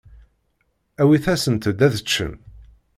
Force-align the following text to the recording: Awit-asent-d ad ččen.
Awit-asent-d 1.01 1.79
ad 1.87 1.95
ččen. 2.05 2.33